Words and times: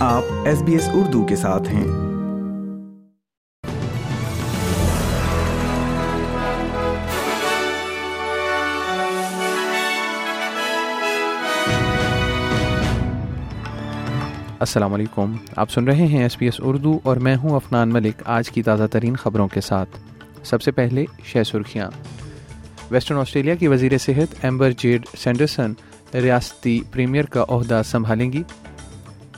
آپ 0.00 0.22
S 0.44 0.62
B 0.62 0.72
S 0.72 0.88
Urdu 0.92 1.26
کے 1.26 1.36
ساتھ 1.36 1.68
ہیں۔ 1.68 1.84
السلام 14.60 14.94
علیکم۔ 14.94 15.36
آپ 15.56 15.70
سن 15.70 15.84
رہے 15.84 16.06
ہیں 16.06 16.22
ایس 16.22 16.36
بی 16.38 16.46
ایس 16.46 16.54
اردو 16.58 16.98
اور 17.02 17.16
میں 17.16 17.36
ہوں 17.36 17.50
افنان 17.50 17.88
ملک۔ 17.88 18.22
آج 18.24 18.50
کی 18.50 18.62
تازہ 18.62 18.84
ترین 18.92 19.16
خبروں 19.16 19.48
کے 19.48 19.60
ساتھ۔ 19.60 19.98
سب 20.44 20.62
سے 20.62 20.70
پہلے 20.70 21.04
شہ 21.24 21.42
سرخیاں۔ 21.42 21.90
ویسٹرن 22.90 23.18
آسٹریلیا 23.18 23.54
کی 23.54 23.68
وزیر 23.68 23.98
صحت 23.98 24.44
ایمبر 24.44 24.70
جیڈ 24.78 25.06
سینڈرسن 25.18 25.72
ریاستی 26.14 26.80
پریمیئر 26.92 27.24
کا 27.24 27.44
عہدہ 27.48 27.82
سنبھالیں 27.84 28.32
گی۔ 28.32 28.42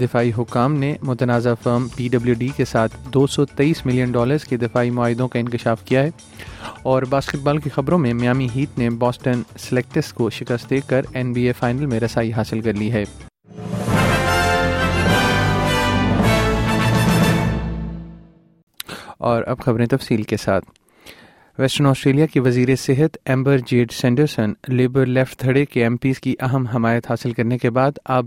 دفاعی 0.00 0.32
حکام 0.38 0.74
نے 0.74 0.96
متنازع 1.02 1.54
فرم 1.62 1.88
پی 1.96 2.08
ڈبلیو 2.08 2.34
ڈی 2.34 2.48
کے 2.56 2.64
ساتھ 2.64 2.96
دو 3.14 3.26
سو 3.26 3.44
تیئیس 3.44 3.86
ملین 3.86 4.12
ڈالرز 4.12 4.44
کے 4.44 4.56
دفاعی 4.56 4.90
معاہدوں 4.90 5.28
کا 5.28 5.38
انکشاف 5.38 5.84
کیا 5.84 6.02
ہے 6.02 6.10
اور 6.82 7.02
باسکٹ 7.02 7.36
بال 7.36 7.58
کی 7.58 7.70
خبروں 7.70 7.98
میں 7.98 8.14
میامی 8.14 8.48
ہیٹ 8.56 8.78
نے 8.78 8.90
باسٹن 8.90 9.42
سلیکٹس 9.58 10.12
کو 10.12 10.30
شکست 10.30 10.70
دے 10.70 10.80
کر 10.86 11.02
این 11.14 11.32
بی 11.32 11.46
اے 11.46 11.52
فائنل 11.52 11.86
میں 11.86 12.00
رسائی 12.00 12.32
حاصل 12.32 12.60
کر 12.60 12.74
لی 12.74 12.92
ہے۔ 12.92 13.04
اور 19.18 19.42
اب 19.46 19.58
خبریں 19.58 19.86
تفصیل 19.86 20.22
کے 20.22 20.36
ساتھ۔ 20.36 20.64
ویسٹرن 21.58 21.86
آسٹریلیا 21.86 22.26
کی 22.26 22.40
وزیر 22.40 22.68
صحت 22.76 23.16
Amber 23.24 23.58
Jade 23.58 23.92
Sanderson 23.92 24.52
Labor 24.68 25.06
left 25.06 25.36
تھڑے 25.36 25.64
کے 25.64 25.82
ایم 25.82 25.96
پیز 25.96 26.20
کی 26.20 26.34
اہم 26.40 26.66
حمایت 26.66 27.10
حاصل 27.10 27.32
کرنے 27.32 27.58
کے 27.58 27.70
بعد 27.70 27.90
اب 28.04 28.26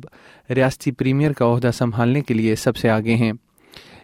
ریاستی 0.50 0.92
پریمیئر 0.92 1.32
کا 1.32 1.46
عہدہ 1.46 1.70
سنبھالنے 1.74 2.22
کے 2.22 2.34
لیے 2.34 2.56
سب 2.56 2.76
سے 2.76 2.90
آگے 2.90 3.16
ہیں۔ 3.16 3.32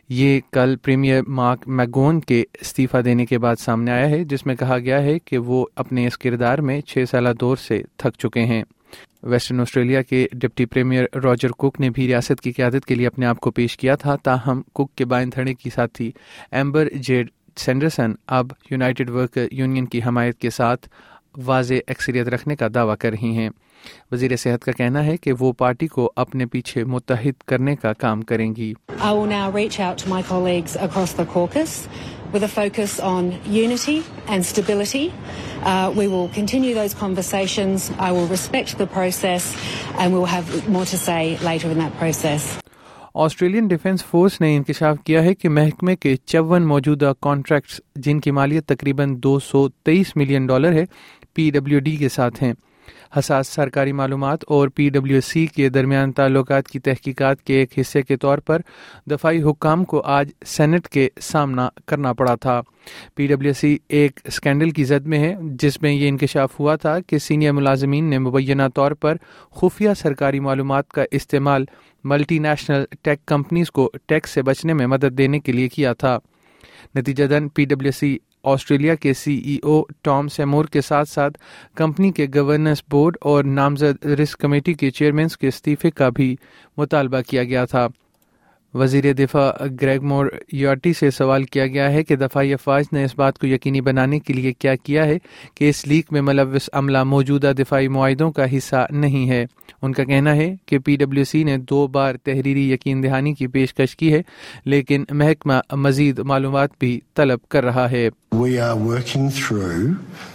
یہ 0.10 0.40
کل 0.52 0.76
پریمیئر 0.76 1.22
مارک 1.28 1.68
میگون 1.68 2.20
کے 2.20 2.44
استعفیٰ 2.62 3.04
دینے 3.06 3.26
کے 3.26 3.38
بعد 3.38 3.56
سامنے 3.60 3.92
آیا 3.92 4.10
ہے، 4.10 4.24
جس 4.24 4.46
میں 4.46 4.56
کہا 4.56 4.78
گیا 4.78 5.02
ہے 5.04 5.20
کہ 5.20 5.38
وہ 5.38 5.66
اپنے 5.76 6.08
اس 6.08 6.18
کردار 6.18 6.60
میں 6.60 6.82
چھ 6.82 7.04
سالہ 7.12 7.30
دور 7.40 7.58
سے 7.58 7.82
تھک 7.98 8.20
چکے 8.20 8.42
ہیں۔ 8.42 8.64
ویسٹرن 9.24 9.60
آسٹریلیا 9.60 10.02
کے 10.02 10.28
ڈپٹی 10.32 10.66
پریمیئر 10.66 11.06
راجر 11.24 11.52
کک 11.52 11.80
نے 11.80 11.90
بھی 11.90 12.08
ریاست 12.08 12.42
کی 12.42 12.52
قیادت 12.52 12.86
کے 12.86 12.96
لیے 12.96 13.08
اپنے 13.08 13.26
آپ 13.26 13.40
کو 13.40 13.52
پیش 13.52 13.78
کیا 13.78 13.96
تھا، 13.96 14.16
تاہم 14.16 14.62
کک 14.74 14.96
کے 14.96 15.06
بائن 15.06 15.30
تھڑے 15.30 15.54
کی 15.54 15.70
ساتھی 15.70 16.12
ایمبر 16.52 16.90
جیڈ 16.96 17.30
سینڈرسن 17.58 18.14
اب 18.38 18.48
یونائٹڈ 18.72 19.10
ورکر 19.10 19.48
یونین 19.52 19.86
کی 19.86 20.02
حمایت 20.06 20.40
کے 20.40 20.50
ساتھ 20.50 20.88
واضح 21.46 21.74
اکثریت 21.88 22.28
رکھنے 22.28 22.56
کا 22.56 22.68
دعویٰ 22.76 22.96
کر 23.00 23.12
رہی 23.12 23.36
ہیں 23.38 23.50
وزیر 24.12 24.36
صحت 24.38 24.66
کا 24.66 24.72
کہنا 24.72 25.06
ہے 25.06 25.16
کہ 25.18 25.34
وہ 25.40 25.52
پارٹی 25.54 25.88
کو 25.88 26.12
اپنے 26.16 26.46
پیچھے 26.46 26.84
متحد 26.84 27.44
کرنے 27.48 27.76
کا 27.76 27.94
کام 27.94 28.22
کریں 28.22 28.56
گی 28.56 28.74
with 32.34 32.44
a 32.44 32.48
focus 32.48 33.00
on 33.00 33.28
unity 33.46 34.04
and 34.28 34.44
stability. 34.44 35.14
Uh, 35.64 35.94
we 35.96 36.08
will 36.08 36.30
continue 36.30 36.74
those 36.74 36.96
conversations. 36.96 37.92
I 38.00 38.12
will 38.12 38.26
respect 38.28 38.76
the 38.80 38.88
process 38.88 39.56
and 40.00 40.12
we'll 40.12 40.26
have 40.28 40.68
more 40.68 40.86
to 40.88 40.98
say 40.98 41.38
later 41.40 41.70
in 41.70 41.78
that 41.78 41.96
process. 41.96 42.63
Australian 43.16 43.68
Defence 43.68 44.06
Force 44.06 44.42
نے 44.42 44.56
انکشاف 44.56 44.98
کیا 45.06 45.24
ہے 45.24 45.34
کہ 45.34 45.50
محکمے 45.50 45.96
کے 45.96 46.16
چون 46.26 46.64
موجودہ 46.64 47.14
contracts 47.22 47.82
جن 47.96 48.20
کی 48.20 48.32
مالیت 48.32 48.66
تقریباً 48.66 49.16
دو 49.24 49.40
سو 49.40 49.70
تیئیس 49.70 50.16
ملین 50.16 50.48
ڈالر 50.48 50.72
ہے، 50.72 50.86
پی 51.34 51.50
ڈبلیو 51.50 51.80
ڈی 51.80 51.96
کے 51.96 52.10
ساتھ 52.10 52.44
ہیں۔ 52.44 52.54
حساس 53.20 53.48
سرکاری 53.48 53.92
معلومات 53.92 54.40
اور 54.48 54.68
پی 54.68 54.90
ڈبلیو 54.90 55.22
سی 55.22 55.46
کے 55.46 55.70
درمیان 55.70 56.12
تعلقات 56.12 56.68
کی 56.68 56.80
تحقیقات 56.80 57.44
کے 57.44 57.54
ایک 57.54 57.80
حصے 57.80 58.02
کے 58.02 58.18
طور 58.18 58.38
پر 58.38 58.62
دفاعی 59.12 59.44
حکام 59.44 59.84
کو 59.84 60.02
آج 60.02 60.32
سینٹ 60.46 60.88
کے 60.88 61.10
سامنا 61.22 61.70
کرنا 61.86 62.14
پڑا 62.14 62.36
تھا۔ 62.36 62.62
پی 63.16 63.28
ڈبلیو 63.28 63.54
سی 63.54 63.78
ایک 63.88 64.20
اسکینڈل 64.24 64.72
کی 64.72 64.84
زد 64.84 65.08
میں 65.08 65.20
ہے، 65.20 65.36
جس 65.42 65.82
میں 65.82 65.92
یہ 65.92 66.08
انکشاف 66.08 66.60
ہوا 66.60 66.76
تھا 66.76 67.00
کہ 67.00 67.18
سینئر 67.18 67.52
ملازمین 67.52 68.10
نے 68.10 68.20
مبینہ 68.20 68.64
طور 68.76 68.92
پر 68.92 69.18
خفیہ 69.52 69.90
سرکاری 69.98 70.40
معلومات 70.40 70.90
کا 70.90 71.04
استعمال 71.12 71.66
ملٹی 72.04 72.40
نیشنل 72.40 72.84
ٹیک 73.02 73.26
کمپنیز 73.26 73.72
کو 73.72 73.92
ٹیکس 74.06 74.30
سے 74.30 74.42
بچنے 74.42 74.74
میں 74.74 74.88
مدد 74.88 75.18
دینے 75.18 75.40
کے 75.40 75.52
لیے 75.52 75.70
کیا 75.70 75.94
تھا۔ 75.94 76.20
نتیجہ 76.96 77.24
دن 77.24 77.48
پی 77.48 77.66
ڈبلیو 77.66 77.92
سی 77.92 78.18
آسٹریلیا 78.44 78.96
کے 78.96 79.14
سی 79.14 79.36
ای 79.36 79.58
او 79.64 79.82
ٹام 80.02 80.28
سیمور 80.28 80.66
کے 80.66 80.82
ساتھ 80.82 81.10
ساتھ 81.10 81.38
کمپنی 81.76 82.12
کے 82.12 82.28
گورننس 82.36 82.84
بورڈ 82.92 83.18
اور 83.22 83.44
نامزد 83.44 84.06
رسک 84.06 84.40
کمیٹی 84.40 84.74
کے 84.74 84.92
چیئرمینس 84.92 85.38
کے 85.38 85.48
استعفے 85.48 85.92
کا 85.92 86.10
بھی 86.10 86.36
مطالبہ 86.78 87.22
کیا 87.22 87.44
گیا 87.44 87.66
تھا۔ 87.66 87.88
وزیر 88.74 89.14
دفاع 89.14 89.52
گریگ 89.82 90.04
مور 90.04 90.26
یارٹی 90.52 90.94
سے 90.94 91.12
سوال 91.12 91.44
کیا 91.44 91.68
گیا 91.68 91.92
ہے 91.92 92.04
کہ 92.04 92.16
دفاعی 92.16 92.54
افواج 92.54 92.86
نے 92.92 93.04
اس 93.04 93.16
بات 93.16 93.38
کو 93.40 93.48
یقینی 93.48 93.82
بنانے 93.82 94.20
کے 94.20 94.34
لیے 94.34 94.54
کیا 94.54 94.76
کیا 94.76 95.06
ہے 95.06 95.18
کہ 95.56 95.70
اس 95.70 95.88
لیک 95.88 96.06
میں 96.12 96.22
ملوث 96.22 96.70
عملہ 96.74 97.04
موجودہ 97.04 97.52
دفاعی 97.60 97.88
معاہدوں 97.88 98.32
کا 98.32 98.58
حصہ 98.58 98.86
نہیں 98.90 99.30
ہے۔ 99.30 99.46
ان 99.84 99.94
کا 99.94 100.04
کہنا 100.04 100.36
ہے 100.36 100.54
کہ 100.66 100.78
پی 100.80 100.96
ڈبلیو 100.96 101.24
سی 101.24 101.44
نے 101.44 101.58
دو 101.70 101.86
بار 101.96 102.16
تحریری 102.24 102.70
یقین 102.72 103.04
دہانی 103.04 103.34
کی 103.34 103.48
پیشکش 103.54 103.96
کی 103.98 104.14
ہے 104.14 104.22
لیکن 104.66 105.04
محکمہ 105.12 105.60
مزید 105.78 106.20
معلومات 106.32 106.78
بھی 106.80 107.00
طلب 107.16 107.48
کر 107.50 107.64
رہا 107.64 107.90
ہے 107.92 108.10
We 108.36 108.54
are 108.60 108.78
working 108.78 109.26
through 109.32 109.82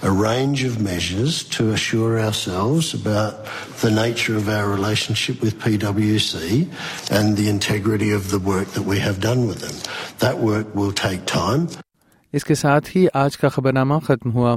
a 0.02 0.10
range 0.12 0.60
of 0.64 0.76
measures 0.80 1.38
to 1.54 1.64
assure 1.70 2.20
ourselves 2.20 2.92
about 2.94 3.48
the 3.80 3.90
nature 3.92 4.36
of 4.36 4.48
our 4.48 4.68
relationship 4.68 5.42
with 5.42 5.58
PwC 5.58 6.52
and 7.10 7.36
the 7.36 7.48
integrity 7.48 8.12
of 8.12 8.30
the 8.30 8.40
work 8.46 8.68
that 8.70 8.86
we 8.86 9.00
have 9.00 9.20
done 9.22 9.44
with 9.48 9.60
them. 9.60 9.76
That 10.20 10.46
work 10.46 10.74
will 10.74 10.96
take 11.00 11.26
time. 11.34 11.68
اس 12.32 12.44
کے 12.44 12.54
ساتھ 12.56 12.96
ہی 12.96 13.06
آج 13.16 13.36
کا 13.38 13.48
خبرنامہ 13.48 13.98
ختم 14.06 14.32
ہوا 14.32 14.56